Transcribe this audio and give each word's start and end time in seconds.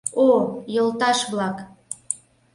—О! 0.27 0.29
йолташ-влак! 0.75 1.57